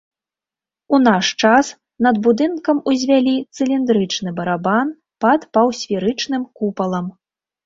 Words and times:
У 0.97 0.99
наш 1.07 1.25
час 1.43 1.65
над 2.05 2.15
будынкам 2.27 2.77
узвялі 2.93 3.35
цыліндрычны 3.55 4.29
барабан 4.41 4.87
пад 5.27 5.39
паўсферычным 5.61 6.43
купалам. 6.59 7.07